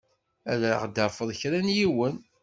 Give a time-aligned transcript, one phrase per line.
[0.51, 0.61] Ad
[0.95, 2.15] d-afeɣ kra n yiwen.